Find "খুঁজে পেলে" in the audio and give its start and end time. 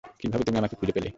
0.75-1.09